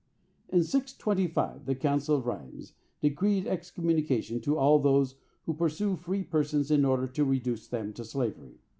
[0.49, 6.71] In 625, the Council of Rheims decreed excommunication to all those who pursue free persons
[6.71, 8.55] in order to reduce them to slavery.